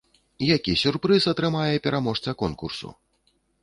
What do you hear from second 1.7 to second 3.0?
пераможца конкурсу?